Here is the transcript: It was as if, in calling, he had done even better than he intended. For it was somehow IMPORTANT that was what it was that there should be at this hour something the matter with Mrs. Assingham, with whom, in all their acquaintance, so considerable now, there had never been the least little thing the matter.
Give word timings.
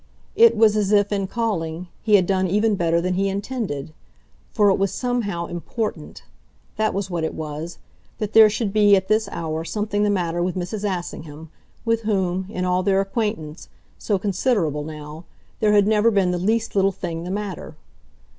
It 0.35 0.57
was 0.57 0.75
as 0.75 0.91
if, 0.91 1.11
in 1.11 1.27
calling, 1.27 1.87
he 2.01 2.15
had 2.15 2.25
done 2.25 2.47
even 2.47 2.73
better 2.73 2.99
than 3.01 3.13
he 3.13 3.29
intended. 3.29 3.93
For 4.51 4.71
it 4.71 4.79
was 4.79 4.91
somehow 4.91 5.45
IMPORTANT 5.45 6.23
that 6.77 6.95
was 6.95 7.11
what 7.11 7.23
it 7.23 7.35
was 7.35 7.77
that 8.17 8.33
there 8.33 8.49
should 8.49 8.73
be 8.73 8.95
at 8.95 9.09
this 9.09 9.29
hour 9.31 9.63
something 9.63 10.01
the 10.01 10.09
matter 10.09 10.41
with 10.41 10.55
Mrs. 10.55 10.89
Assingham, 10.89 11.51
with 11.85 12.01
whom, 12.01 12.47
in 12.49 12.65
all 12.65 12.81
their 12.81 12.99
acquaintance, 12.99 13.69
so 13.99 14.17
considerable 14.17 14.83
now, 14.83 15.25
there 15.59 15.73
had 15.73 15.85
never 15.85 16.09
been 16.09 16.31
the 16.31 16.39
least 16.39 16.75
little 16.75 16.91
thing 16.91 17.23
the 17.23 17.29
matter. 17.29 17.75